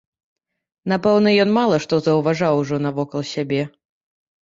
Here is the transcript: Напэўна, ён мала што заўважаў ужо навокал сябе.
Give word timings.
Напэўна, 0.93 1.35
ён 1.45 1.53
мала 1.59 1.81
што 1.85 2.01
заўважаў 2.09 2.53
ужо 2.65 2.83
навокал 2.89 3.21
сябе. 3.37 3.61